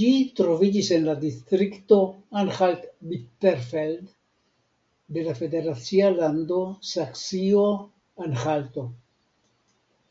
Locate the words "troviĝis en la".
0.40-1.14